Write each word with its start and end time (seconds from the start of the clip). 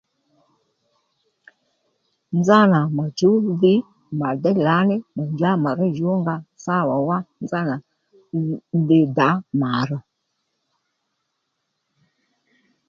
Nzánà 2.39 2.79
mà 2.97 3.05
chǔw 3.17 3.35
dhi 3.61 3.75
mà 4.19 4.29
déy 4.43 4.57
lǎní 4.67 4.95
mà 5.15 5.23
njǎ 5.33 5.51
mà 5.63 5.69
ró 5.79 5.85
djǔw 5.91 6.11
ó 6.15 6.15
nga 6.21 6.35
sáwà 6.63 6.95
wá 7.07 7.17
nzánà 7.43 7.75
dhi 8.87 8.99
dǎ 9.17 9.29
mà 9.59 9.69
rò 9.89 9.99